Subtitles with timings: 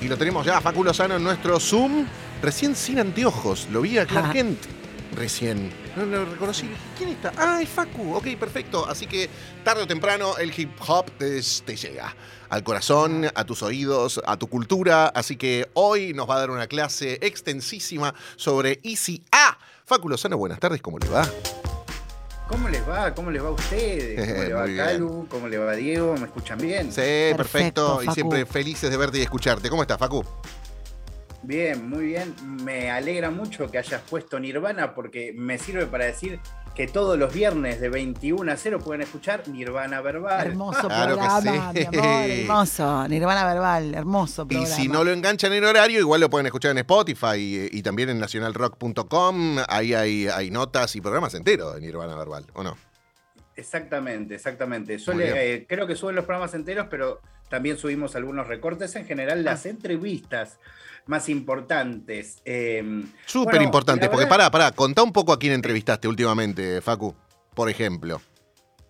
[0.00, 2.06] Y lo tenemos ya, Facu Lozano en nuestro Zoom,
[2.40, 3.68] recién sin anteojos.
[3.72, 4.32] Lo vi a Clark.
[4.32, 4.58] Kent
[5.16, 5.72] recién.
[5.96, 6.68] No lo reconocí.
[6.96, 7.32] ¿Quién está?
[7.36, 8.14] Ah, es Facu.
[8.14, 8.86] Ok, perfecto.
[8.88, 9.28] Así que
[9.64, 12.14] tarde o temprano el hip hop te, te llega
[12.48, 15.08] al corazón, a tus oídos, a tu cultura.
[15.08, 19.58] Así que hoy nos va a dar una clase extensísima sobre Easy A.
[19.84, 21.28] Facu Lozano, buenas tardes, ¿cómo le va?
[22.48, 23.14] ¿Cómo les va?
[23.14, 24.28] ¿Cómo les va a ustedes?
[24.32, 24.76] ¿Cómo le va a.
[24.76, 25.26] Calu?
[25.30, 26.14] ¿Cómo le va a Diego?
[26.16, 26.86] ¿Me escuchan bien?
[26.90, 27.00] Sí,
[27.36, 27.36] perfecto.
[27.36, 29.68] Perfecto, Y siempre felices de verte y escucharte.
[29.68, 30.24] ¿Cómo estás, Facu?
[31.48, 32.34] Bien, muy bien.
[32.62, 36.40] Me alegra mucho que hayas puesto Nirvana porque me sirve para decir
[36.74, 40.46] que todos los viernes de 21 a 0 pueden escuchar Nirvana Verbal.
[40.48, 41.78] Hermoso Claro que programa, sí.
[41.90, 43.08] mi amor, hermoso.
[43.08, 44.76] Nirvana Verbal, hermoso Y programa.
[44.76, 48.10] si no lo enganchan en horario, igual lo pueden escuchar en Spotify y, y también
[48.10, 49.56] en nacionalrock.com.
[49.68, 52.76] Ahí hay, hay notas y programas enteros de Nirvana Verbal, ¿o no?
[53.58, 54.98] Exactamente, exactamente.
[55.00, 58.94] Suele, eh, creo que suben los programas enteros, pero también subimos algunos recortes.
[58.94, 59.70] En general, las Ah.
[59.70, 60.58] entrevistas
[61.06, 62.40] más importantes.
[62.44, 62.82] eh,
[63.26, 66.80] Súper Bueno, importante, la porque verdad- pará, pará, contá un poco a quién entrevistaste últimamente,
[66.80, 67.14] Facu,
[67.54, 68.20] por ejemplo.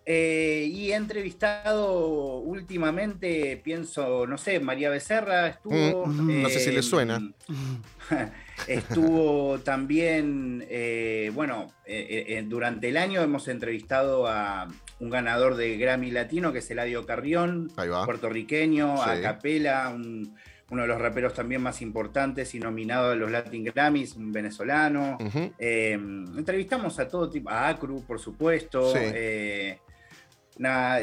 [0.05, 6.07] Eh, y he entrevistado últimamente, pienso, no sé, María Becerra estuvo.
[6.07, 7.21] Mm, no sé si le suena.
[8.67, 14.69] Estuvo también, eh, bueno, eh, eh, durante el año hemos entrevistado a
[15.01, 17.71] un ganador de Grammy Latino, que es Eladio Carrión,
[18.05, 19.11] puertorriqueño, Sí.
[19.11, 20.37] a Capela, un-
[20.71, 25.17] uno de los raperos también más importantes y nominado a los Latin Grammys, un venezolano.
[25.59, 28.93] Entrevistamos a todo tipo, a Acru, por supuesto.
[28.95, 28.99] Sí.
[30.59, 31.01] nada,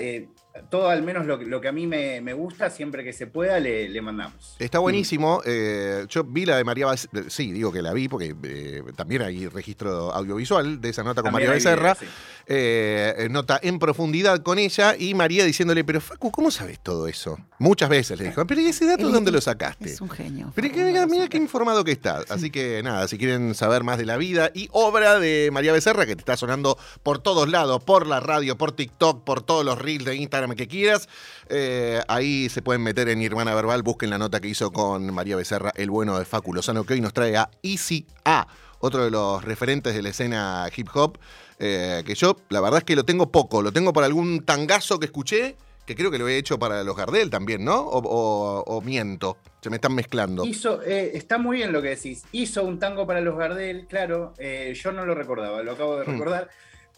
[0.69, 3.27] todo al menos lo, que- lo que a mí me, me gusta, siempre que se
[3.27, 4.55] pueda, le, le mandamos.
[4.59, 5.41] Está buenísimo.
[5.45, 7.23] eh, yo vi la de María Becerra.
[7.29, 11.31] Sí, digo que la vi porque eh, también hay registro audiovisual de esa nota con
[11.31, 11.95] También María Becerra.
[11.95, 12.05] sí.
[12.47, 17.37] eh, nota en profundidad con ella y María diciéndole, pero Facu, ¿cómo sabes todo eso?
[17.59, 19.89] Muchas veces le dijo, pero ¿y ese dato dónde lo sacaste?
[19.89, 20.51] Es un genio.
[20.55, 22.23] Pero que, mira qué informado que está.
[22.29, 26.05] Así que nada, si quieren saber más de la vida y obra de María Becerra,
[26.05, 29.77] que te está sonando por todos lados, por la radio, por TikTok, por todos los
[29.79, 31.09] reels de Instagram que quieras,
[31.49, 35.35] eh, ahí se pueden meter en Nirvana Verbal, busquen la nota que hizo con María
[35.35, 38.45] Becerra, el bueno de Facu Lozano, que hoy nos trae a Easy A,
[38.79, 41.17] otro de los referentes de la escena hip hop,
[41.57, 44.99] eh, que yo la verdad es que lo tengo poco, lo tengo por algún tangazo
[44.99, 47.79] que escuché, que creo que lo he hecho para los Gardel también, ¿no?
[47.79, 50.43] O, o- o miento, se me están mezclando.
[50.43, 52.23] Hizo, eh, está muy bien lo que decís.
[52.31, 54.33] Hizo un tango para los Gardel, claro.
[54.39, 56.11] eh, yo no lo recordaba, lo acabo de Hmm.
[56.11, 56.49] recordar,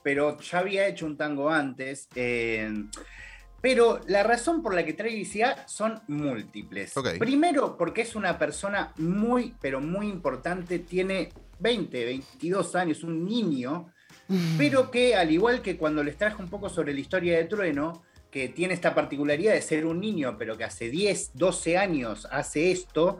[0.03, 2.07] pero ya había hecho un tango antes.
[3.61, 6.93] Pero la razón por la que trae ICA son múltiples.
[7.19, 10.79] Primero, porque es una persona muy, pero muy importante.
[10.79, 11.29] Tiene
[11.59, 13.91] 20, 22 años, un niño,
[14.57, 18.03] pero que al igual que cuando les traje un poco sobre la historia de Trueno,
[18.29, 22.71] que tiene esta particularidad de ser un niño, pero que hace 10, 12 años hace
[22.71, 23.19] esto.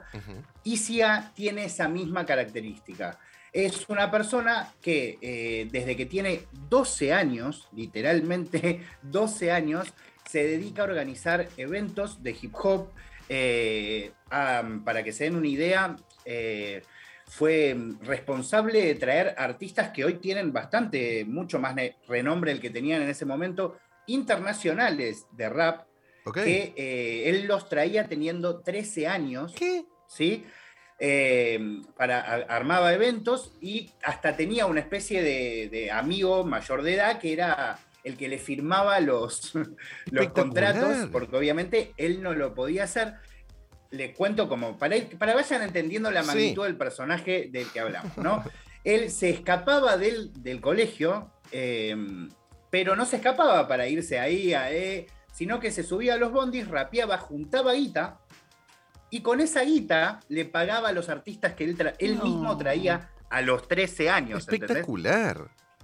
[0.64, 3.18] Isia tiene esa misma característica.
[3.54, 9.94] Es una persona que eh, desde que tiene 12 años, literalmente 12 años,
[10.30, 12.90] se dedica a organizar eventos de hip hop.
[13.30, 16.82] eh, a- para que se den una idea, eh,
[17.26, 21.76] fue responsable de traer artistas que hoy tienen bastante, mucho más
[22.08, 25.88] renombre del que tenían en ese momento, internacionales de rap,
[26.46, 29.54] que eh, él los traía teniendo 13 años.
[29.54, 29.84] ¿Qué?
[30.08, 30.46] ¿sí?
[31.00, 31.60] Eh,
[31.98, 37.20] para, a- armaba eventos y hasta tenía una especie de, de amigo mayor de edad
[37.20, 40.34] que era el que le firmaba los, los Espectacular.
[40.34, 43.16] contratos, porque obviamente él no lo podía hacer.
[43.92, 46.28] Les cuento como, para, ir- para vayan entendiendo la Sí.
[46.28, 48.44] magnitud del personaje del que hablamos, ¿no?
[48.84, 51.96] él se escapaba del, del colegio, eh,
[52.70, 56.32] pero no se escapaba para irse ahí, a, eh, sino que se subía a los
[56.32, 58.20] bondis, rapeaba, juntaba guita,
[59.10, 62.24] y con esa guita le pagaba a los artistas que él, tra- él No.
[62.26, 64.46] mismo traía a los 13 años.
[64.52, 64.86] ¿entendés?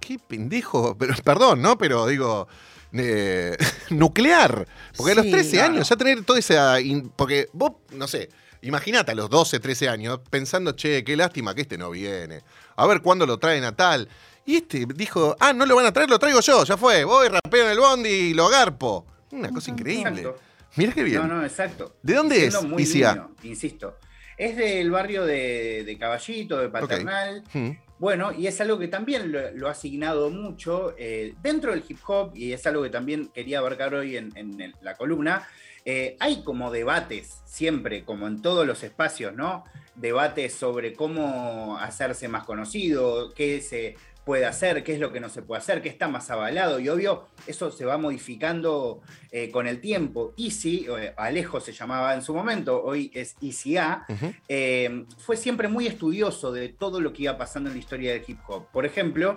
[0.00, 0.96] Qué pendejo.
[0.98, 1.78] Pero, perdón, ¿no?
[1.78, 2.48] Pero digo,
[2.92, 3.56] eh,
[3.90, 4.66] nuclear.
[4.96, 6.80] Porque a los Sí, 13 no, años ya tener toda esa...
[6.80, 8.28] in- porque vos, no sé,
[8.62, 12.42] imagínate a los 12, 13 años pensando, che, qué lástima que este no viene.
[12.76, 14.08] A ver cuándo lo traen a tal.
[14.46, 17.04] Y este dijo, ah, no lo van a traer, lo traigo yo, ya fue.
[17.04, 19.06] Voy, rapeo en el bondi y lo agarpo.
[19.30, 20.20] Una cosa increíble.
[20.20, 20.36] Exacto.
[20.76, 21.26] Mira qué bien.
[21.26, 21.96] No, no, exacto.
[22.02, 23.12] ¿De dónde siendo es, muy Isia?
[23.14, 23.96] niño, insisto.
[24.36, 27.42] Es del barrio de, de Caballito, de Paternal.
[27.52, 27.70] Hmm.
[28.04, 32.32] Bueno, y es algo que también lo, ha asignado mucho eh, dentro del hip hop,
[32.36, 35.48] y es algo que también quería abarcar hoy en, la columna.
[35.86, 39.64] eh, hay como debates, siempre, como en todos los espacios, ¿no?
[39.94, 45.28] Debates sobre cómo hacerse más conocido, qué se puede hacer, qué es lo que no
[45.28, 46.80] se puede hacer, qué está más avalado.
[46.80, 50.34] Y obvio, eso se va modificando eh, con el tiempo.
[50.38, 54.06] Easy, eh, Alejo se llamaba en su momento, hoy es Easy A,
[54.48, 58.22] eh, fue siempre muy estudioso de todo lo que iba pasando en la historia del
[58.26, 58.66] hip hop.
[58.72, 59.34] Por ejemplo,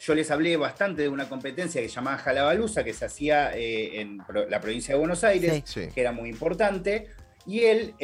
[0.00, 4.18] yo les hablé bastante de una competencia que se llamaba Jalabaluza, que se hacía en
[4.48, 7.08] la provincia de Buenos Aires, que era muy importante.
[7.46, 7.94] Y él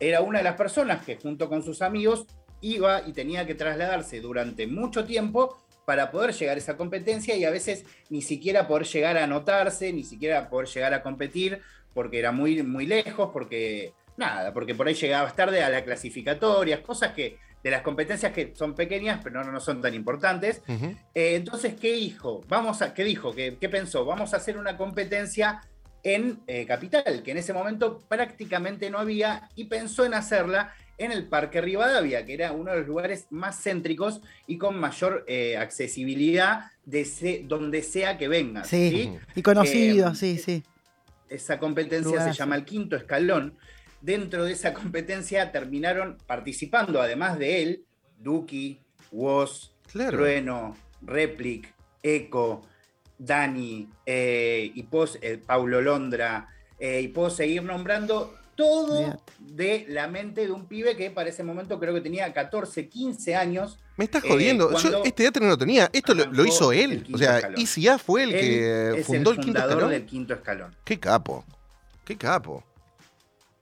[0.00, 2.26] era una de las personas que junto con sus amigos
[2.60, 7.44] iba y tenía que trasladarse durante mucho tiempo para poder llegar a esa competencia y
[7.44, 11.62] a veces ni siquiera poder llegar a anotarse, ni siquiera poder llegar a competir,
[11.94, 16.82] porque era muy, muy lejos, porque nada, porque por ahí llegabas tarde a la clasificatoria,
[16.82, 20.62] cosas que de las competencias que son pequeñas, pero no, no son tan importantes.
[21.14, 22.42] Eh, entonces, ¿qué dijo?
[22.48, 23.34] Vamos a, ¿Qué dijo?
[23.34, 24.04] ¿Qué, pensó?
[24.04, 25.62] Vamos a hacer una competencia
[26.02, 31.12] en eh, Capital, que en ese momento prácticamente no había, y pensó en hacerla en
[31.12, 35.56] el Parque Rivadavia, que era uno de los lugares más céntricos y con mayor eh,
[35.56, 38.64] accesibilidad de donde sea que venga.
[38.64, 40.64] Sí, y conocido, eh, sí, sí.
[41.28, 43.54] Esa competencia se llama el quinto escalón.
[44.00, 47.84] Dentro de esa competencia terminaron participando, además de él,
[48.18, 48.80] Duki,
[49.12, 51.72] Woz, Trueno, Replic,
[52.02, 52.62] Eco,
[53.18, 54.82] Dani, eh, y
[55.46, 56.48] Paulo Londra,
[56.80, 61.78] y puedo seguir nombrando todo de la mente de un pibe que para ese momento
[61.78, 63.78] creo que tenía 14, 15 años.
[63.96, 64.72] Me estás jodiendo.
[64.72, 65.88] Eh, Yo este dato no lo tenía.
[65.92, 67.06] Esto lo, hizo él.
[67.14, 69.90] O sea, ICA fue el que fundó el, quinto escalón.
[69.90, 70.74] del quinto escalón.
[70.82, 71.44] Qué capo.
[72.04, 72.64] Qué capo.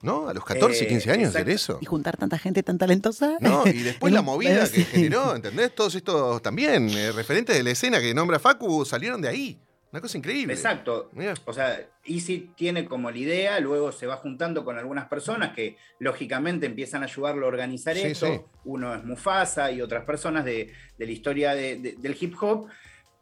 [0.01, 0.31] ¿No?
[0.31, 1.79] A los 14, 15 eh, años hacer eso.
[1.83, 3.37] Y juntar tanta gente tan talentosa.
[3.41, 5.75] No, y después la movida que generó, ¿entendés?
[5.75, 9.61] Todos estos también, eh, referentes de la escena que nombra Facu, salieron de ahí.
[9.93, 10.53] Una cosa increíble.
[10.53, 11.11] Exacto.
[11.45, 15.77] O sea, Easy tiene como la idea, luego se va juntando con algunas personas que
[15.99, 18.51] lógicamente empiezan a ayudarlo a organizar esto.
[18.65, 22.69] Uno es Mufasa y otras personas de, la historia del hip hop.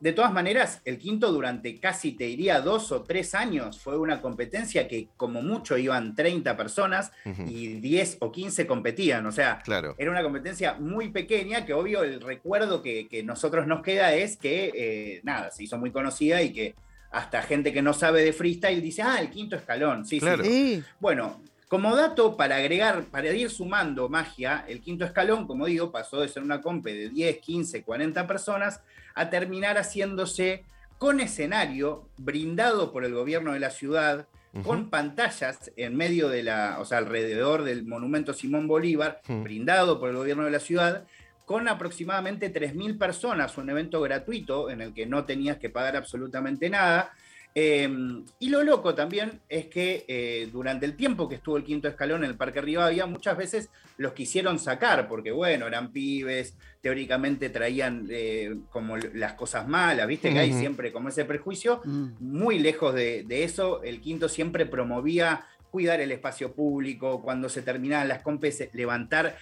[0.05, 4.21] De todas maneras, el quinto durante casi, te diría, dos o tres años fue una
[4.21, 7.11] competencia que como mucho iban 30 personas
[7.49, 9.25] y 10 o 15 competían.
[9.25, 9.63] O sea,
[9.97, 14.73] era una competencia muy pequeña que obvio el recuerdo que, nosotros nos queda es que,
[14.75, 16.75] eh, nada, se hizo muy conocida y que
[17.11, 20.05] hasta gente que no sabe de freestyle dice, ah, el quinto escalón.
[20.05, 20.85] Sí, sí.
[21.01, 21.41] Bueno,
[21.75, 26.29] como dato para agregar, para ir sumando magia, el quinto escalón, como digo, pasó de
[26.29, 28.81] ser una compe de 10, 15, 40 personas
[29.17, 30.63] a terminar haciéndose
[30.99, 34.29] con escenario brindado por el gobierno de la ciudad,
[34.63, 40.11] con pantallas en medio de la, o sea, alrededor del monumento Simón Bolívar, brindado por
[40.11, 41.09] el gobierno de la ciudad,
[41.45, 46.71] con aproximadamente 3.000 personas, un evento gratuito en el que no tenías que pagar absolutamente
[46.71, 47.11] nada,
[47.57, 51.87] Em, y lo loco también es que eh, durante el tiempo que estuvo el quinto
[51.87, 57.51] escalón en el Parque Rivadavia, muchas veces los quisieron sacar, porque bueno, eran pibes, teóricamente
[57.51, 61.81] traían eh, como las cosas malas, viste que hay siempre como ese prejuicio.
[61.85, 62.15] Mm.
[62.19, 68.09] Muy lejos de, eso, el quinto siempre promovía cuidar el espacio público, cuando se terminaban
[68.09, 69.37] las compes, levantar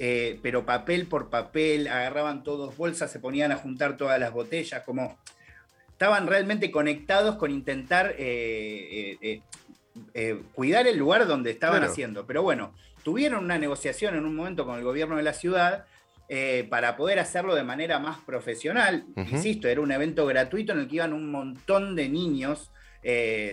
[0.00, 4.82] eh, pero papel por papel, agarraban todos bolsas, se ponían a juntar todas las botellas,
[4.82, 5.16] como
[6.04, 9.40] estaban realmente conectados con intentar eh, eh,
[10.12, 12.26] eh, cuidar el lugar donde estaban haciendo.
[12.26, 15.86] Pero bueno, tuvieron una negociación en un momento con el gobierno de la ciudad
[16.68, 19.06] para poder hacerlo de manera más profesional.
[19.16, 22.70] Insisto, era un evento gratuito en el que iban un montón de niños,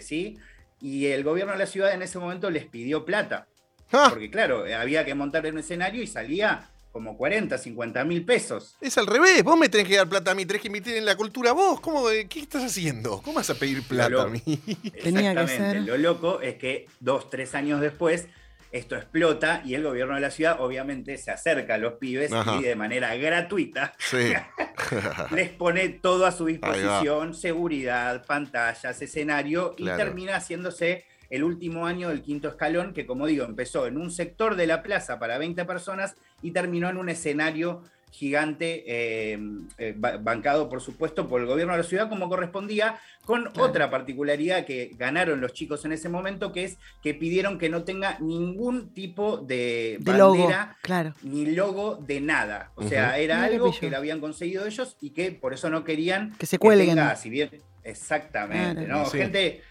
[0.01, 0.37] ¿sí?
[0.81, 3.47] Y el gobierno de la ciudad en ese momento les pidió plata.
[3.93, 4.07] Ah.
[4.09, 8.75] Porque claro, había que montar un escenario y salía como 40, 50 mil pesos.
[8.81, 11.05] Es al revés, vos me tenés que dar plata a mí, tenés que invertir en
[11.05, 11.79] la cultura vos.
[11.79, 13.21] ¿Cómo, ¿Qué estás haciendo?
[13.21, 14.41] ¿Cómo vas a pedir plata a mí?
[14.93, 18.27] Exactamente, lo loco es que dos, tres años después
[18.71, 22.63] esto explota y el gobierno de la ciudad obviamente se acerca a los pibes y
[22.63, 23.93] de manera gratuita
[25.31, 32.09] les pone todo a su disposición, seguridad, pantallas, escenario y termina haciéndose el último año
[32.09, 35.65] del quinto escalón, que como digo, empezó en un sector de la plaza para 20
[35.65, 39.39] personas y terminó en un escenario gigante, eh,
[39.77, 44.65] eh, bancado por supuesto por el gobierno de la ciudad como correspondía, con otra particularidad
[44.65, 48.93] que ganaron los chicos en ese momento, que es que pidieron que no tenga ningún
[48.93, 51.13] tipo de, bandera claro.
[51.23, 52.71] ni logo de nada.
[52.75, 56.35] O sea, era algo que lo habían conseguido ellos y que por eso no querían
[56.37, 56.99] que se cuelguen.
[57.15, 57.49] si bien,
[57.83, 59.05] exactamente, ¿no?
[59.05, 59.61] Gente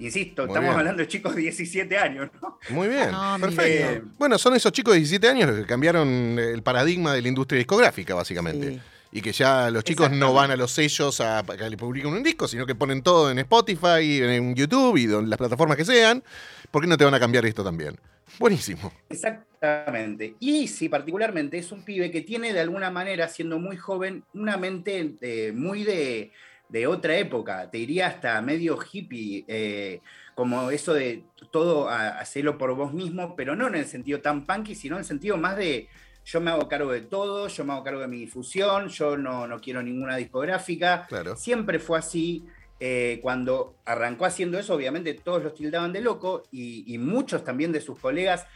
[0.00, 2.58] Insisto, estamos hablando de chicos de 17 años, ¿no?
[2.70, 4.08] Muy bien, perfecto.
[4.18, 7.58] bueno, son esos chicos de 17 años los que cambiaron el paradigma de la industria
[7.58, 8.80] discográfica, básicamente.
[9.12, 12.22] Y que ya los chicos no van a los sellos a, que le publiquen un
[12.22, 16.22] disco, sino que ponen todo en Spotify, en YouTube y en las plataformas que sean.
[16.70, 17.98] ¿Por qué no te van a cambiar esto también?
[18.38, 18.92] Buenísimo.
[19.10, 20.36] Exactamente.
[20.38, 24.56] Y sí, particularmente es un pibe que tiene de alguna manera, siendo muy joven, una
[24.56, 26.30] mente eh, muy de,
[26.70, 27.70] de, otra época.
[27.70, 30.00] Te diría hasta medio hippie, eh,
[30.34, 34.74] como eso de todo hacerlo por vos mismo, pero no en el sentido tan punky,
[34.74, 35.88] sino en el sentido más de
[36.24, 39.46] yo me hago cargo de todo, yo me hago cargo de mi difusión, yo no,
[39.46, 41.06] no quiero ninguna discográfica.
[41.08, 41.36] Claro.
[41.36, 42.44] Siempre fue así.
[42.82, 47.72] Eh, cuando arrancó haciendo eso, obviamente todos los tildaban de loco y, y muchos también
[47.72, 48.46] de sus colegas,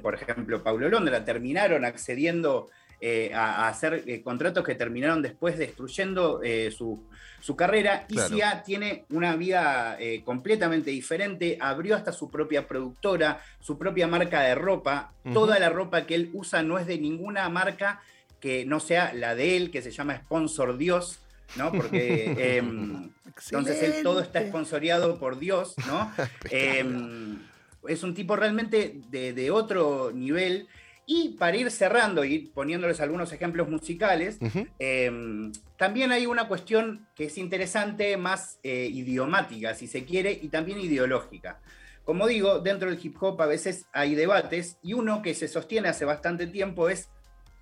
[0.00, 2.68] por ejemplo, Paulo Londra, terminaron accediendo
[3.00, 7.02] eh, a, a, hacer eh, contratos que terminaron después destruyendo eh, su,
[7.40, 8.06] su, carrera.
[8.06, 8.36] Claro.
[8.36, 14.40] ICA tiene una vida eh, completamente diferente, abrió hasta su propia productora, su propia marca
[14.42, 15.12] de ropa.
[15.32, 18.00] Toda la ropa que él usa no es de ninguna marca
[18.40, 21.20] que no sea la de él, que se llama Sponsor Dios.
[21.56, 21.72] ¿no?
[21.72, 23.10] Porque em,
[23.50, 26.12] entonces él todo está esponsoreado por Dios, ¿no?
[26.50, 27.38] Em,
[27.86, 30.66] es un tipo realmente de, de otro nivel.
[31.08, 34.38] Y para ir cerrando y poniéndoles algunos ejemplos musicales,
[34.80, 40.48] em, también hay una cuestión que es interesante, más eh, idiomática, si se quiere, y
[40.48, 41.60] también ideológica.
[42.04, 45.88] Como digo, dentro del hip hop a veces hay debates y uno que se sostiene
[45.88, 47.08] hace bastante tiempo es,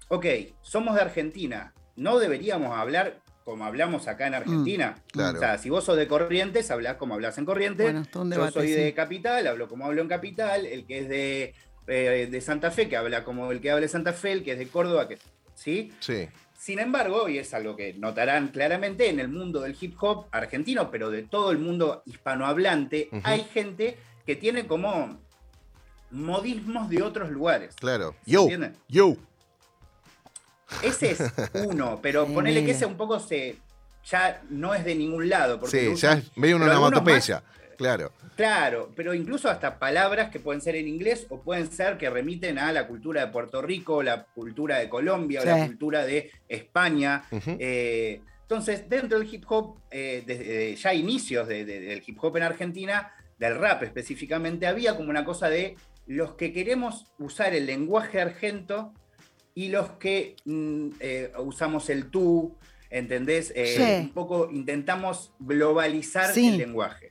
[0.09, 0.27] ok,
[0.63, 4.97] somos de Argentina, no deberíamos hablar como hablamos acá en Argentina.
[5.13, 5.37] claro.
[5.37, 7.85] O sea, si vos sos de Corrientes, hablás como hablas en Corrientes.
[7.85, 8.75] Bueno, Yo debate, soy sí.
[8.75, 10.65] de Capital, hablo como hablo en Capital.
[10.65, 11.55] El que es de,
[11.87, 14.33] eh, de Santa Fe, que habla como el que habla de Santa Fe.
[14.33, 15.19] El que es de Córdoba, que...
[15.55, 15.93] ¿Sí?
[16.01, 16.29] Sí.
[16.59, 20.91] Sin embargo, y es algo que notarán claramente en el mundo del hip hop argentino,
[20.91, 25.19] pero de todo el mundo hispanohablante, hay gente que tiene como
[26.11, 27.75] modismos de otros lugares.
[27.77, 28.15] Claro.
[28.25, 28.49] ¿Se Yo.
[28.89, 29.17] Yo.
[30.83, 31.21] Ese es
[31.67, 33.59] uno, pero ponele que ese un poco se
[34.07, 35.61] ya no es de ningún lado.
[35.61, 37.43] Porque Sí, ya es medio una onomatopeya.
[37.77, 38.13] Claro.
[38.37, 42.59] Claro, pero incluso hasta palabras que pueden ser en inglés o pueden ser que remiten
[42.59, 47.23] a la cultura de Puerto Rico, la cultura de Colombia, o la cultura de España.
[47.61, 52.37] Eh, entonces, dentro del hip hop, eh, desde ya inicios de- de- del hip hop
[52.37, 55.77] en Argentina, del rap específicamente, había como una cosa de
[56.07, 58.93] los que queremos usar el lenguaje argento
[59.55, 62.57] y los que mm, eh, usamos el tú,
[62.99, 63.53] ¿entendés?
[63.57, 63.83] Eh, Sí.
[64.07, 66.49] Un poco intentamos globalizar Sí.
[66.49, 67.11] el lenguaje.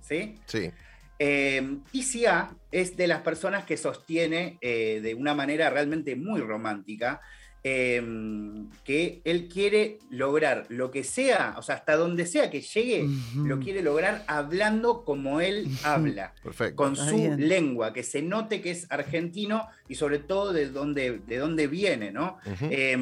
[0.00, 0.34] ¿sí?
[0.46, 0.70] Sí.
[1.18, 7.20] Eh, ICA es de las personas que sostiene eh, de una manera realmente muy romántica
[7.64, 8.02] eh,
[8.82, 13.60] que él quiere lograr lo que sea, o sea, hasta donde sea que llegue, lo
[13.60, 16.74] quiere lograr hablando como él habla, Perfecto.
[16.74, 17.48] con Está su bien.
[17.48, 22.10] lengua, que se note que es argentino y sobre todo de dónde, de dónde viene,
[22.10, 22.38] ¿no?
[22.62, 22.96] Eh,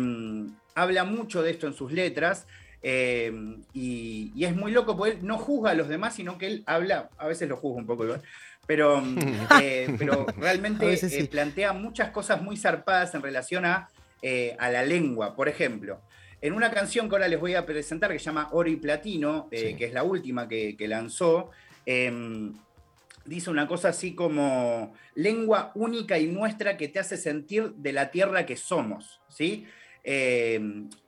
[0.75, 2.47] habla mucho de esto en sus letras
[2.83, 3.33] eh,
[3.75, 6.63] y, y es muy loco porque él no juzga a los demás, sino que él
[6.67, 8.23] habla, a veces lo juzga un poco igual,
[8.67, 9.03] pero,
[9.63, 13.91] eh, pero realmente eh, plantea muchas cosas muy zarpadas en relación a,
[14.59, 15.35] a la lengua.
[15.37, 16.01] Por ejemplo,
[16.41, 19.49] en una canción que ahora les voy a presentar que se llama Oro y Platino,
[19.53, 19.75] Sí.
[19.77, 21.51] que es la última que, que lanzó,
[21.85, 22.55] em,
[23.27, 28.11] dice una cosa así como lengua única y nuestra que te hace sentir de la
[28.11, 29.67] tierra que somos, ¿sí?
[30.05, 30.61] Eh,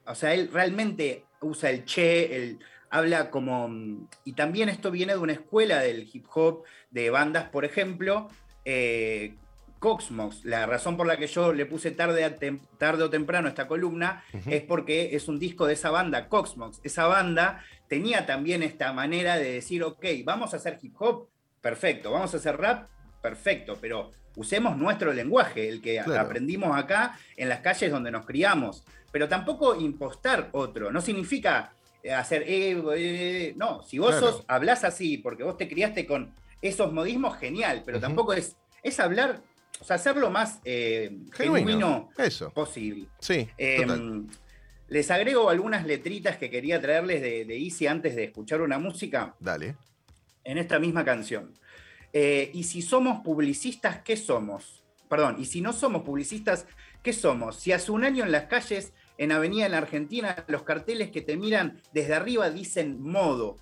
[0.07, 2.59] o sea, él realmente usa el che,
[2.91, 4.09] habla como...
[4.25, 8.29] Y también esto viene de una escuela del hip hop, de bandas, por ejemplo,
[8.65, 9.35] eh,
[9.79, 10.45] Coxmox.
[10.45, 13.67] La razón por la que yo le puse tarde, a tem- tarde o temprano esta
[13.67, 16.81] columna es porque es un disco de esa banda, Coxmox.
[16.85, 21.29] Esa banda tenía también esta manera de decir, ok, vamos a hacer hip hop,
[21.61, 22.89] perfecto, vamos a hacer rap,
[23.21, 26.21] perfecto, pero usemos nuestro lenguaje, el que Claro.
[26.23, 31.73] aprendimos acá en las calles donde nos criamos, pero tampoco impostar otro, no significa
[32.03, 34.33] eh, hacer, eh, eh, no, si vos Claro.
[34.33, 38.99] sos, hablás así porque vos te criaste con esos modismos, genial, pero tampoco es, es
[38.99, 39.41] hablar,
[39.81, 41.67] o sea, hacerlo más eh, Genuino.
[41.67, 42.51] genuino Eso.
[42.51, 43.07] posible.
[43.21, 43.49] Sí.
[43.81, 44.25] Total.
[44.89, 49.35] les agrego algunas letritas que quería traerles de, de Easy antes de escuchar una música
[49.41, 49.77] Dale.
[50.45, 51.53] en esta misma canción.
[52.13, 54.85] Eh, y si somos publicistas, ¿qué somos?
[55.09, 56.67] Perdón, y si no somos publicistas,
[57.03, 57.57] ¿qué somos?
[57.57, 61.23] Si hace un año en las calles, en Avenida en la Argentina, los carteles que
[61.23, 63.57] te miran desde arriba dicen modo,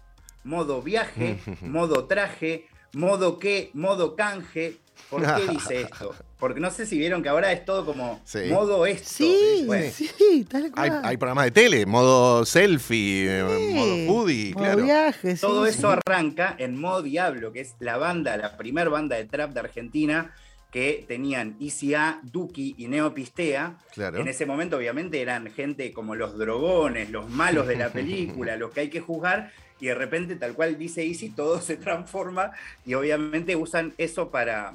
[0.45, 4.77] modo viaje, modo traje, modo qué, modo canje.
[5.09, 6.15] ¿Por qué dice esto?
[6.39, 8.41] Porque no sé si vieron que ahora es todo como Sí.
[8.51, 9.09] modo esto.
[9.09, 11.01] Sí, Bueno, sí, tal Hay, cual.
[11.05, 14.83] hay programas de tele, modo selfie, eh, Sí, modo foodie, modo claro.
[14.85, 19.17] viaje, sí, Todo eso arranca en Modo Diablo, que es la banda, la primer banda
[19.17, 20.33] de trap de Argentina,
[20.71, 23.77] que tenían ICA, Duki y Neopistea.
[23.93, 24.19] Claro.
[24.21, 28.71] En ese momento, obviamente, eran gente como los drogones, los malos de la película, los
[28.71, 32.53] que hay que juzgar, y de repente, tal cual dice Easy, todo se transforma
[32.85, 34.75] y obviamente usan eso para,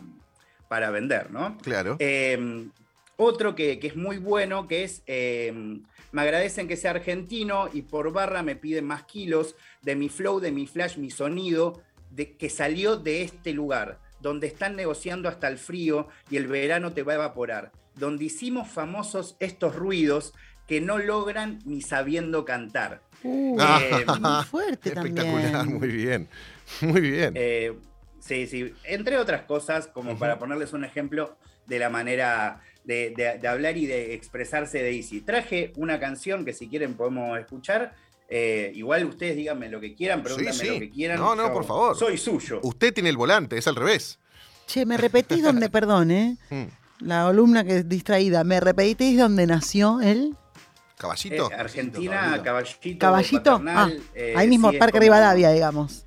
[0.68, 1.58] para vender, ¿no?
[1.60, 1.96] Claro.
[2.00, 2.68] Eh,
[3.18, 5.54] otro que, que es muy bueno, que es, eh,
[6.12, 10.40] me agradecen que sea argentino y por barra me piden más kilos de mi flow,
[10.40, 11.82] de mi flash, mi sonido,
[12.12, 16.94] de, que salió de este lugar, donde están negociando hasta el frío y el verano
[16.94, 20.34] te va a evaporar, donde hicimos famosos estos ruidos
[20.68, 23.02] que no logran ni sabiendo cantar.
[23.24, 25.80] Uh, Eh, muy fuerte Espectacular, también.
[25.80, 26.28] muy bien.
[26.82, 27.34] Muy bien.
[27.36, 27.74] Eh,
[28.20, 28.74] sí, sí.
[28.84, 33.78] Entre otras cosas, como para ponerles un ejemplo de la manera de, de- de hablar
[33.78, 35.22] y de expresarse de Easy.
[35.22, 37.96] Traje una canción que si quieren podemos escuchar.
[38.28, 40.68] Eh, igual ustedes díganme lo que quieran, pregúntenme sí.
[40.68, 41.20] lo que quieran.
[41.20, 41.96] No, no, Yo por favor.
[41.98, 42.60] Soy suyo.
[42.64, 44.18] Usted tiene el volante, es al revés.
[44.68, 46.38] Che, me repetís dónde, perdón, ¿eh?
[46.50, 47.06] Mm.
[47.06, 48.44] La columna que es distraída.
[48.44, 50.36] ¿Me repetís dónde nació él?
[50.96, 51.50] Eh, Caballito.
[51.58, 53.00] Argentina, Caballito.
[53.00, 53.44] ¿Caballito?
[53.52, 56.06] Paternal, ah, eh, ahí mismo, sí, Parque como- Rivadavia, digamos.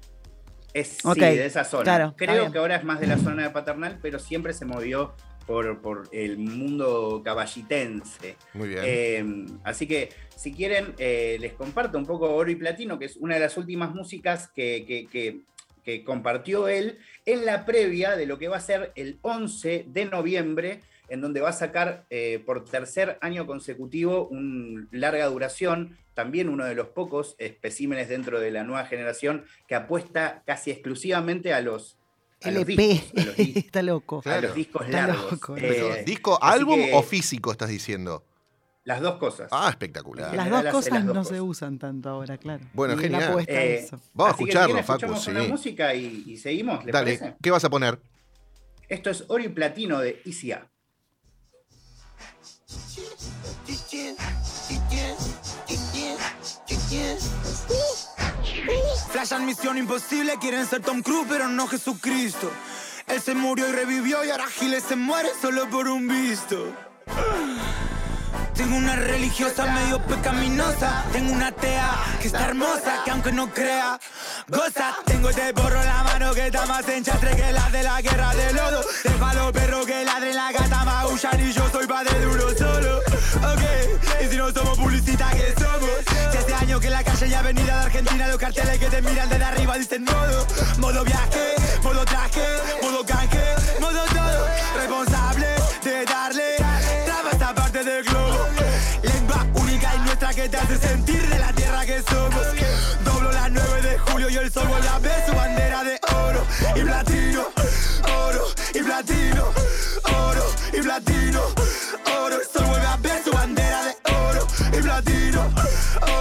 [0.72, 1.82] Es, Ok, sí, de esa zona.
[1.84, 5.14] claro, Creo que ahora es más de la zona de Paternal, pero siempre se movió
[5.46, 8.36] por, por el mundo caballitense.
[8.54, 8.82] Muy bien.
[8.84, 13.16] Eh, así que si quieren, eh, les comparto un poco Oro y Platino, que es
[13.16, 15.40] una de las últimas músicas que, que- que-
[15.84, 20.04] que compartió él en la previa de lo que va a ser el 11 de
[20.04, 26.48] noviembre, en donde va a sacar eh, por tercer año consecutivo un larga duración, también
[26.48, 31.60] uno de los pocos especímenes dentro de la nueva generación que apuesta casi exclusivamente a
[31.60, 31.96] los,
[32.42, 32.76] a los LP.
[32.76, 34.18] discos, a los dis- Está loco.
[34.18, 34.48] a Claro.
[34.48, 35.32] los discos Está largos.
[35.32, 38.24] loco, Pero, Eh, ¿Disco, álbum que- o físico estás diciendo?
[38.84, 39.48] Las dos cosas.
[39.52, 40.34] Ah, espectacular.
[40.34, 41.36] Las dos cosas las dos no cosas.
[41.36, 42.64] se usan tanto ahora, claro.
[42.72, 43.44] Bueno, Y genial.
[43.46, 44.00] Eh, eso.
[44.14, 45.30] Vamos a Así escucharlo, Facu, escuchamos sí.
[45.30, 47.36] una música y, y seguimos, ¿les Dale, parece?
[47.42, 47.98] ¿qué vas a poner?
[48.88, 50.70] Esto es Oro y Platino de ICA.
[59.18, 62.52] Flashan misión imposible, quieren ser Tom Cruise, pero no Jesucristo.
[63.08, 66.87] Él se murió y revivió y ahora Giles se muere solo por un visto.
[68.58, 71.04] Tengo una religiosa medio pecaminosa.
[71.12, 74.00] Tengo una tea que está hermosa, que aunque no crea,
[74.48, 74.96] goza.
[75.04, 78.34] Tengo este porro en la mano que está más enchastre que la de la guerra
[78.34, 78.84] de lodo.
[79.04, 82.42] Dejo a los perros que ladren la gata maullan y yo soy padre de uno
[82.58, 82.98] solo.
[82.98, 85.90] Ok, y si no somos publicistas, ¿qué somos?
[86.32, 89.28] Si hace años que la calle y avenida de Argentina los carteles que te miran
[89.28, 90.46] desde arriba dicen modo,
[90.78, 92.44] modo viaje, modo traje,
[92.82, 94.48] modo canje, modo todo.
[94.76, 95.46] Responsable
[95.84, 96.67] de darle
[97.78, 98.46] parte del globo.
[99.02, 102.46] Lengua única y nuestra que te hace sentir de la tierra que somos.
[103.04, 106.46] Doblo las 9 de julio y el sol vuelve a ver su bandera de oro
[106.74, 107.42] y platino,
[108.26, 109.44] oro y platino,
[110.04, 111.40] oro y platino,
[112.20, 112.36] oro.
[112.40, 115.50] El sol vuelve a ver su bandera de oro y platino,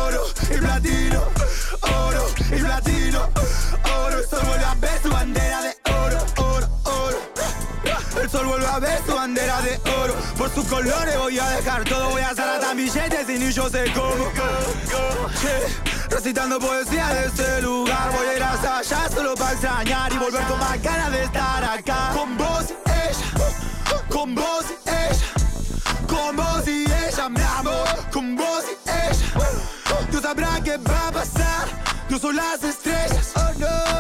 [0.06, 1.24] oro y platino,
[10.58, 12.10] sus colores voy a dejar todo.
[12.10, 14.32] Voy a hacer hasta billetes y ni yo sé cómo.
[16.10, 18.12] Recitando poesía de ese lugar.
[18.18, 21.64] Voy a ir hasta allá solo para extrañar y volver con más ganas de estar
[21.64, 22.12] acá.
[22.16, 24.04] Con vos y ella.
[24.10, 26.08] Con vos y ella.
[26.08, 28.10] Con vos y ella, mi amor.
[28.12, 30.08] Con vos y ella.
[30.10, 31.68] Dios sabrá qué va a pasar.
[32.10, 33.32] Yo soy las estrellas.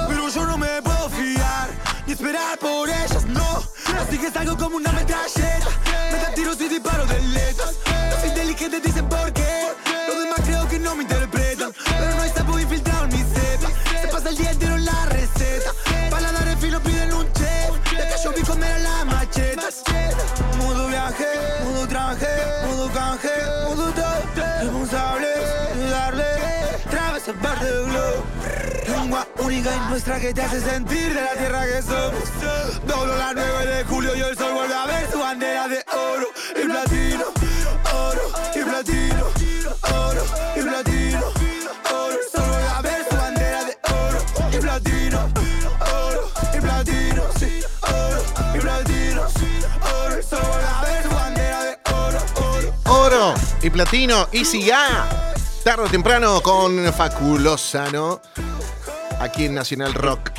[0.07, 1.69] Pero yo no me puedo fiar.
[2.07, 3.63] Ni esperar por ellas, no.
[4.01, 5.76] Así que salgo como una metralleta.
[6.37, 7.73] Tiros y disparos de letras.
[8.11, 9.73] Los inteligentes dicen por qué.
[10.07, 11.73] Los demás creo que no me interpretan.
[11.83, 13.69] Pero no hay sapo infiltrado en mi cepa.
[13.99, 15.71] Se pasa el día entero en la receta.
[16.11, 17.71] Paladares finos piden un che.
[17.89, 19.81] De yo vi comer a las machetas.
[20.59, 21.25] Modo viaje,
[21.63, 22.27] modo traje,
[22.67, 24.61] modo canje, modo todo.
[24.61, 25.27] Responsable
[25.89, 26.23] darle
[26.91, 28.23] travesa parte del globo.
[28.87, 32.85] Lengua única y nuestra que te hace sentir de la tierra que somos.
[32.85, 35.83] Doblo las 9 de julio y el sol vuelve a ver su bandera de
[36.17, 37.25] oro y platino,
[37.93, 38.21] oro
[38.55, 39.25] y platino,
[39.83, 40.23] oro
[40.55, 41.21] y platino,
[41.91, 42.13] oro.
[42.13, 44.19] El sol vuelve a ver su bandera de oro
[44.51, 45.19] y platino,
[46.05, 48.23] oro y platino, oro
[48.55, 50.15] y platino, oro.
[50.15, 53.05] El sol vuelve a ver su bandera de oro, oro.
[53.05, 55.07] Oro y platino, Easy ya.
[55.63, 58.21] Tarde o temprano con Facu Lozano.
[59.19, 60.31] Aquí en Nacional Rock.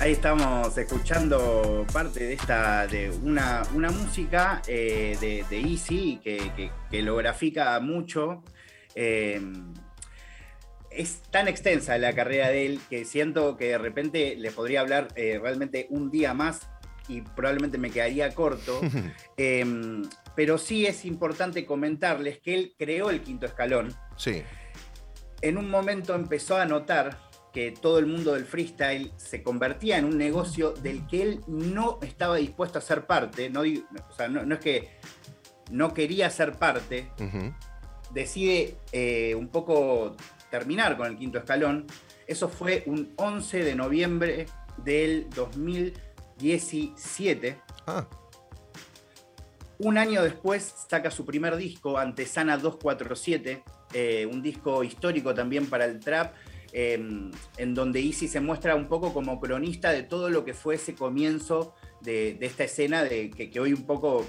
[0.00, 6.38] Ahí estamos escuchando parte de esta, de una, una música eh, de, de Easy que,
[6.56, 8.42] que- que lo grafica mucho.
[8.94, 9.40] Eh,
[10.90, 15.08] es tan extensa la carrera de él que siento que de repente le podría hablar
[15.16, 16.68] eh, realmente un día más
[17.06, 18.80] y probablemente me quedaría corto.
[19.36, 19.64] Eh,
[20.36, 24.42] pero sí es importante comentarles que él creó el quinto escalón Sí.
[25.42, 27.18] en un momento empezó a notar
[27.52, 31.98] que todo el mundo del freestyle se convertía en un negocio del que él no
[32.02, 34.88] estaba dispuesto a ser parte, no, o sea, no, es que
[35.70, 37.10] no quería ser parte,
[38.12, 40.16] decide eh, un poco
[40.50, 41.86] terminar con el quinto escalón.
[42.26, 44.46] Eso fue un 11 de noviembre
[44.78, 47.58] del 2017.
[47.86, 48.06] Ah.
[49.78, 53.62] Un año después saca su primer disco, Antesana 247,
[53.94, 56.34] eh, un disco histórico también para el trap,
[56.72, 60.76] em, en donde Easy se muestra un poco como cronista de todo lo que fue
[60.76, 64.26] ese comienzo de, esta escena de, que, hoy un poco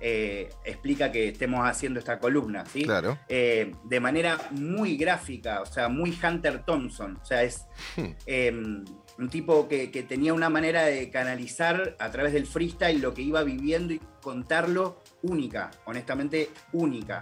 [0.00, 2.84] eh, explica que estemos haciendo esta columna, ¿sí?
[2.84, 3.18] Claro.
[3.28, 7.18] Eh, de manera muy gráfica, o sea, muy Hunter Thompson.
[7.20, 8.04] O sea, es hmm.
[8.26, 8.84] em,
[9.18, 13.42] un tipo que, tenía una manera de canalizar a través del freestyle lo que iba
[13.44, 17.20] viviendo y contarlo única, honestamente única.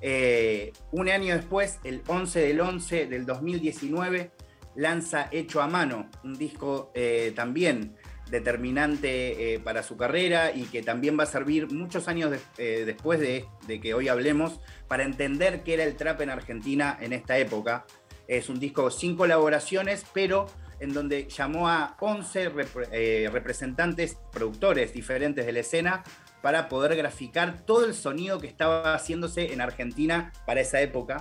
[0.00, 4.30] Eh, un año después, el 11 del 11 del 2019,
[4.76, 7.96] lanza Hecho a Mano, un disco eh, también
[8.30, 13.46] determinante eh, para su carrera y que también va a servir muchos años después de,
[13.80, 17.84] que hoy hablemos para entender qué era el trap en Argentina en esta época.
[18.28, 20.46] Es un disco sin colaboraciones, pero
[20.80, 22.52] en donde llamó a 11
[22.92, 26.02] eh, representantes, productores diferentes de la escena,
[26.42, 31.20] para poder graficar todo el sonido que estaba haciéndose en Argentina para esa época.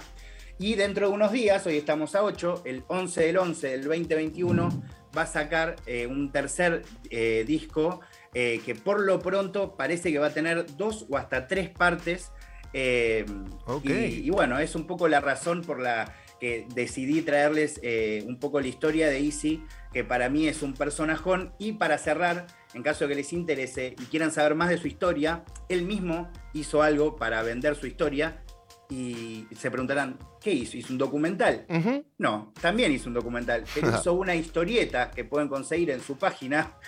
[0.58, 4.84] Y dentro de unos días, hoy estamos a 8, el 11 del 11 del 2021,
[5.18, 8.02] va a sacar eh, un tercer eh, disco
[8.32, 12.32] que por lo pronto parece que va a tener dos o hasta tres partes.
[12.74, 18.62] y, bueno, es un poco la razón por la que decidí traerles eh, un poco
[18.62, 21.54] la historia de Easy, que para mí es un personajón.
[21.60, 24.88] Y para cerrar, en caso de que les interese y quieran saber más de su
[24.88, 28.44] historia, él mismo hizo algo para vender su historia.
[28.92, 30.76] Y se preguntarán, ¿qué hizo?
[30.76, 31.66] ¿Hizo un documental?
[32.18, 33.64] No, también hizo un documental.
[33.76, 36.76] Él hizo una historieta que pueden conseguir en su página.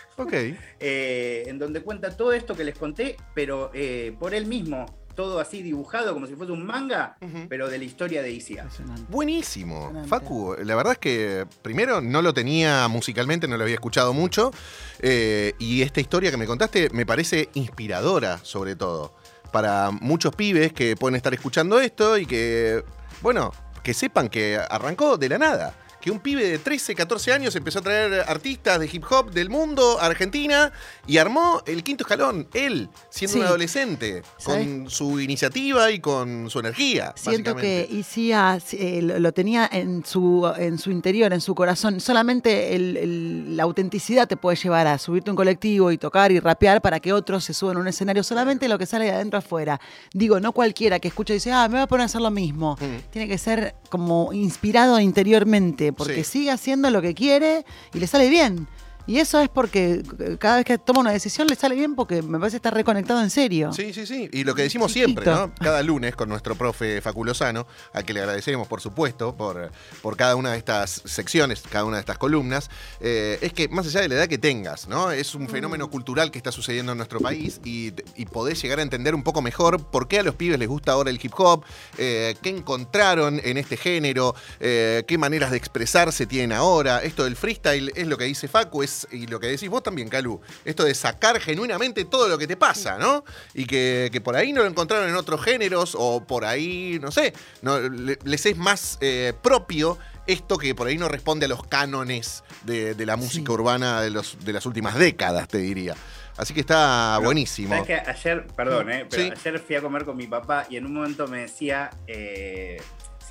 [0.80, 4.86] Eh, en donde cuenta todo esto que les conté, pero eh, por él mismo
[5.22, 7.16] todo así dibujado como si fuese un manga,
[7.48, 8.68] pero de la historia de ICA.
[9.08, 9.94] Buenísimo.
[10.08, 14.52] Facu, la verdad es que primero no lo tenía musicalmente, no lo había escuchado mucho.
[14.98, 19.14] Eh, y esta historia que me contaste me parece inspiradora, sobre todo.
[19.52, 22.84] Para muchos pibes que pueden estar escuchando esto y que,
[23.22, 23.52] bueno,
[23.84, 27.80] que sepan que arrancó de la nada que un pibe de 13, 14 años empezó
[27.80, 30.72] a traer artistas de hip hop del mundo a Argentina
[31.08, 36.60] y armó el quinto escalón, él, siendo un adolescente, con su iniciativa y con su
[36.60, 37.14] energía.
[37.16, 42.00] Siento que Isia eh, lo tenía en su, en su interior, en su corazón.
[42.00, 46.82] Solamente la autenticidad te puede llevar a subirte a un colectivo y tocar y rapear
[46.82, 48.24] para que otros se suban a un escenario.
[48.24, 49.80] Solamente lo que sale de adentro afuera.
[50.14, 52.32] Digo, no cualquiera que escucha y dice, ah, me voy a poner a hacer lo
[52.32, 52.76] mismo.
[52.80, 53.12] Mm.
[53.12, 58.30] Tiene que ser como inspirado interiormente porque sigue haciendo lo que quiere y le sale
[58.30, 58.68] bien.
[59.08, 62.22] Y eso es porque eh, cada vez que toma una decisión le sale bien porque
[62.22, 63.74] me parece estar reconectado en serio.
[63.74, 64.30] Sí, sí, sí.
[64.32, 65.54] Y lo que decimos siempre, ¿no?
[65.56, 70.36] Cada lunes con nuestro profe Faculosano, a que le agradecemos, por supuesto, por, por cada
[70.36, 74.10] una de estas secciones, cada una de estas columnas, eh, es que más allá de
[74.10, 75.12] la edad que tengas, ¿no?
[75.12, 75.90] Es un fenómeno mm.
[75.90, 77.92] cultural que está sucediendo en nuestro país y,
[78.32, 81.10] podés llegar a entender un poco mejor por qué a los pibes les gusta ahora
[81.10, 81.66] el hip hop,
[81.98, 87.04] eh, qué encontraron en este género, qué maneras de expresarse tienen ahora.
[87.04, 90.10] Esto del freestyle es lo que dice Facu, es y lo que decís vos también,
[90.10, 93.24] Calu, esto de sacar genuinamente todo lo que te pasa, ¿no?
[93.54, 97.34] Y que, por ahí no lo encontraron en otros géneros o por ahí, no sé,
[97.62, 102.44] no, les es más eh, propio esto que por ahí no responde a los cánones
[102.64, 105.96] de, la música urbana de, los, de las últimas décadas, te diría.
[106.38, 107.70] Así que está buenísimo.
[107.70, 110.86] ¿Sabes que ayer, perdón, eh, pero ayer fui a comer con mi papá y en
[110.86, 112.82] un momento me decía, eh,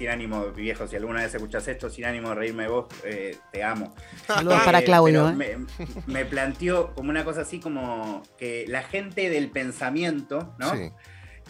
[0.00, 3.36] sin ánimo, viejo, si alguna vez escuchas esto, sin ánimo de reírme de vos, eh,
[3.52, 3.94] te amo.
[4.26, 5.28] Saludos para Claudio.
[5.28, 5.58] ¿eh?
[6.06, 10.72] Me, planteó como una cosa así como que la gente del pensamiento, ¿no?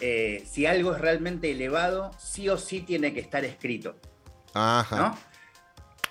[0.01, 3.95] Eh, si algo es realmente elevado, sí o sí tiene que estar escrito.
[4.53, 4.97] Ajá.
[4.97, 5.31] ¿no?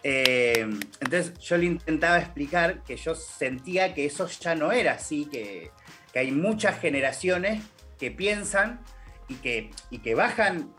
[0.03, 5.73] entonces yo le intentaba explicar que yo sentía que eso ya no era así, que,
[6.11, 7.63] que hay muchas generaciones
[7.99, 8.81] que piensan
[9.29, 10.73] y que, y que bajan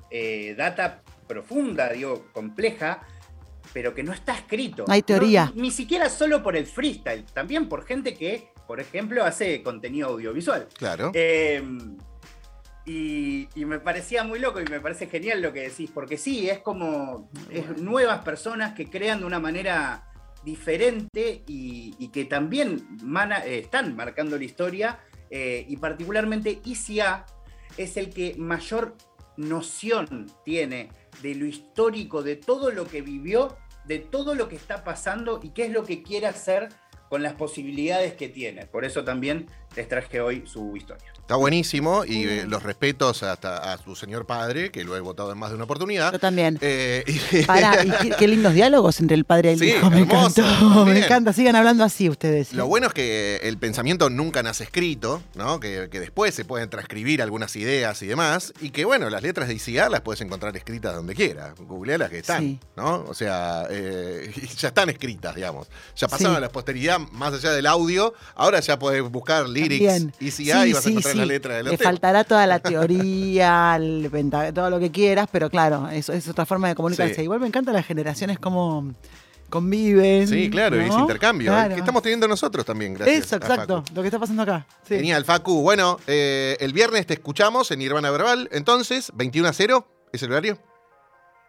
[0.57, 1.00] data
[1.31, 3.01] profunda, digo, compleja,
[3.73, 4.83] pero que no está escrito.
[4.89, 5.51] hay teoría.
[5.55, 10.67] ni siquiera solo por el freestyle, también por gente que, por ejemplo, hace contenido audiovisual.
[10.77, 11.11] Claro.
[11.13, 11.97] Em,
[12.85, 16.59] y, me parecía muy loco y me parece genial lo que decís, porque sí, es
[16.59, 17.29] como
[17.77, 20.11] nuevas personas que crean de una manera
[20.43, 22.85] diferente y, que también
[23.45, 24.99] eh, están marcando la historia.
[25.33, 27.25] Eh, y particularmente ICA
[27.77, 28.97] es el que mayor
[29.37, 30.89] noción tiene
[31.21, 35.49] de lo histórico, de todo lo que vivió de todo lo que está pasando y
[35.49, 36.69] qué es lo que quiere hacer
[37.09, 38.65] con las posibilidades que tiene.
[38.65, 41.05] Por eso también les traje hoy su historia.
[41.21, 45.31] Está buenísimo y eh, los respetos hasta a su señor padre, que lo he votado
[45.31, 46.11] en más de una oportunidad.
[46.11, 46.57] Yo también.
[46.59, 49.89] Eh, y- Para, y qué, qué lindos diálogos entre el padre y el Sí, hijo.
[49.89, 50.85] Me hermoso, encantó.
[50.85, 51.31] Me encanta.
[51.31, 52.51] Sigan hablando así ustedes.
[52.53, 55.61] Lo bueno es que el pensamiento nunca nace escrito, ¿no?
[55.61, 58.51] Que, que después se pueden transcribir algunas ideas y demás.
[58.59, 61.53] Y que, bueno, las letras de ICA las puedes encontrar escritas donde quiera.
[61.59, 62.59] Googlealas que están, Sí.
[62.75, 63.05] ¿no?
[63.07, 65.69] O sea, eh, ya están escritas, digamos.
[65.95, 66.37] Ya pasaron Sí.
[66.37, 68.13] a la posteridad más allá del audio.
[68.35, 70.13] Ahora ya podés buscar lyrics También.
[70.19, 71.17] Y Sí, vas a encontrar sí.
[71.19, 71.91] la letra de los Le temas.
[71.93, 72.59] faltará toda la
[73.05, 77.23] teoría, el penta- todo lo que quieras, pero claro, eso es otra forma de comunicarse.
[77.23, 78.93] Igual me encantan las generaciones como
[79.49, 80.27] conviven.
[80.27, 80.85] Sí, claro, y ¿no?
[80.93, 81.51] ese intercambio.
[81.51, 81.73] Claro.
[81.75, 83.25] Que estamos teniendo nosotros también, gracias.
[83.25, 83.83] Eso, exacto.
[83.93, 84.65] Lo que está pasando acá.
[84.87, 84.95] Sí.
[84.95, 85.61] Genial, Facu.
[85.61, 88.47] Bueno, eh, el viernes te escuchamos en Nirvana Verbal.
[88.53, 90.57] Entonces, 21 a 0, ¿es el horario?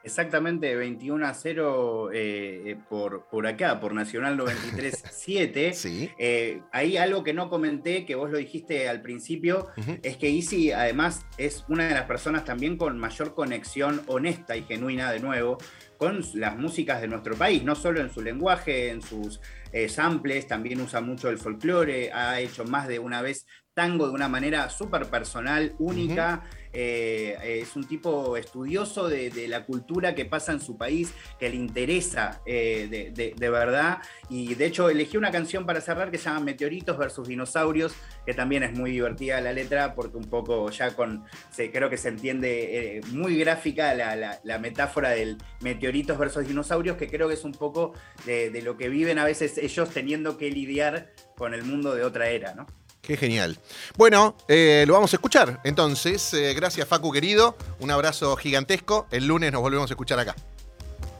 [0.04, 5.72] Exactamente, 21 a 0 eh, eh, por, por acá, por Nacional 93.7.
[5.82, 6.10] Sí.
[6.18, 9.68] Eh, ahí algo que no comenté, que vos lo dijiste al principio,
[10.02, 14.62] es que Easy además es una de las personas también con mayor conexión honesta y
[14.62, 15.58] genuina, de nuevo,
[15.96, 19.40] con las músicas de nuestro país, no solo en su lenguaje, en sus
[19.72, 24.12] eh, samples, también usa mucho el folclore, ha hecho más de una vez tango de
[24.12, 26.42] una manera súper personal, única.
[26.72, 31.56] Eh, es un tipo estudioso de, la cultura que pasa en su país, que le
[31.56, 33.98] interesa eh, de, verdad.
[34.28, 38.34] Y de hecho elegí una canción para cerrar que se llama Meteoritos versus Dinosaurios, que
[38.34, 42.08] también es muy divertida la letra, porque un poco ya con, se, creo que se
[42.08, 47.42] entiende eh, muy gráfica la, la- metáfora del meteoritos versus dinosaurios, que creo que es
[47.42, 47.94] un poco
[48.26, 52.04] de, de lo que viven a veces ellos teniendo que lidiar con el mundo de
[52.04, 52.66] otra era, ¿no?
[53.02, 53.58] Qué genial.
[53.96, 55.60] Bueno, eh, lo vamos a escuchar.
[55.64, 57.56] Entonces, eh, gracias Facu querido.
[57.80, 59.08] Un abrazo gigantesco.
[59.10, 60.36] El lunes nos volvemos a escuchar acá.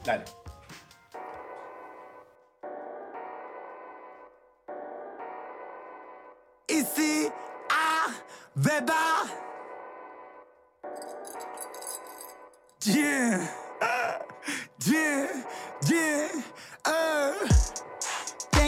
[0.05, 0.25] Dale.
[6.68, 7.31] Ici
[7.68, 8.07] à
[8.55, 9.42] Weber.
[12.85, 13.49] Yeah,
[14.85, 15.45] yeah,
[15.87, 16.52] yeah.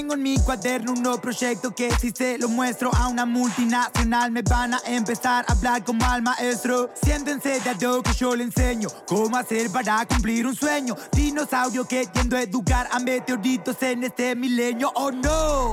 [0.04, 4.30] Tengo en mi cuaderno un nuevo proyecto que si se lo muestro a una multinacional
[4.30, 6.90] me van a empezar a hablar como al maestro.
[7.02, 10.94] Siéntense de a dos que yo le enseño cómo hacer para cumplir un sueño.
[11.10, 14.92] Dinosaurio que tiendo a educar a meteoritos en este milenio.
[14.94, 15.72] Oh no.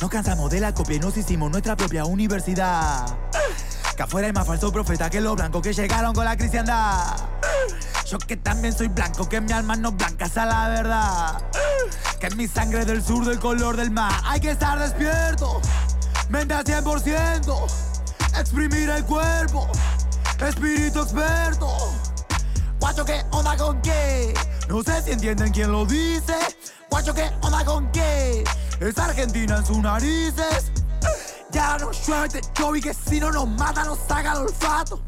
[0.00, 3.04] Nos cansamos de la copia y nos hicimos nuestra propia universidad.
[3.94, 7.31] Que afuera hay más falso profeta que los blancos que llegaron con la cristiandad.
[8.12, 11.42] Yo que también soy blanco, que mi alma no blanca, esa la verdad.
[12.20, 14.12] Que mi sangre del sur del color del mar.
[14.26, 15.62] Hay que estar despierto,
[16.28, 17.66] mente al 100%.
[18.38, 19.66] Exprimir el cuerpo,
[20.46, 21.74] espíritu experto.
[22.80, 24.34] Guacho, ¿qué onda con qué?
[24.68, 26.36] No sé si entienden quién lo dice.
[26.90, 28.44] Guacho, ¿qué onda con qué?
[28.78, 30.70] Es Argentina en sus narices.
[31.50, 35.00] Ya no llueve techo y que si no nos mata nos saca el olfato.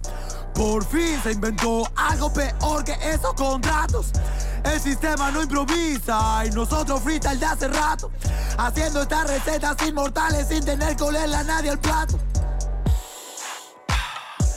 [0.55, 4.13] Por fin se inventó algo peor que esos contratos.
[4.65, 8.11] El sistema no improvisa y nosotros freestyle de hace rato.
[8.57, 12.19] Haciendo estas recetas inmortales sin tener que olerle a nadie el plato.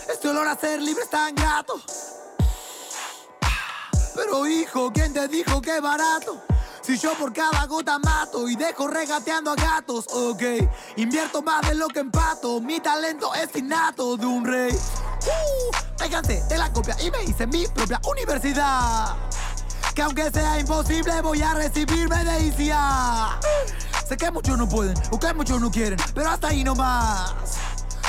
[0.07, 1.81] Este olor a ser libre es tan grato.
[4.15, 6.41] Pero hijo, ¿quién te dijo que barato?
[6.81, 10.41] Si yo por cada gota mato y dejo regateando a gatos, ok.
[10.95, 12.61] Invierto más de lo que empato.
[12.61, 14.73] Mi talento es innato de un rey.
[15.27, 19.15] Uh, me cansé de la copia y me hice mi propia universidad.
[19.93, 22.37] Que aunque sea imposible, voy a recibirme de.
[24.07, 27.33] Sé que muchos no pueden, o que muchos no quieren, pero hasta ahí nomás.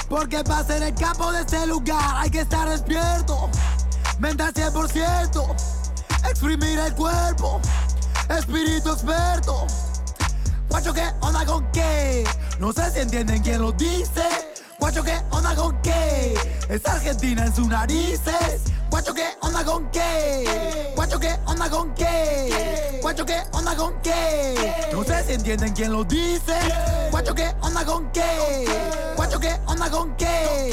[0.09, 3.51] Porque para ser el capo de este lugar hay que estar despierto.
[4.19, 5.57] Mente al 100%.
[6.29, 7.61] Exprimir el cuerpo.
[8.29, 9.67] Espíritu experto.
[10.69, 12.25] Guacho, ¿qué onda con qué?
[12.59, 14.48] No sé si entienden quién lo dice.
[14.79, 16.35] Guacho, ¿qué onda con qué?
[16.69, 18.63] Es Argentina en sus narices.
[18.91, 20.93] Guacho, ¿qué onda con qué?
[20.95, 22.99] Guacho, ¿qué onda con qué?
[23.03, 24.89] Guacho, ¿qué onda con qué?
[24.93, 26.55] No sé si entienden quién lo dice.
[27.11, 28.65] Guacho, ¿qué onda con qué?
[29.17, 30.71] Guacho, ¿qué onda con qué?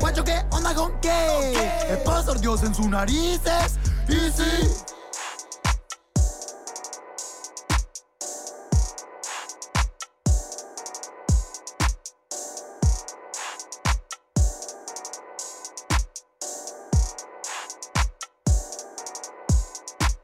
[0.00, 1.98] Guacho, ¿qué onda con qué?
[2.02, 3.78] Sponsor Dios en sus narices.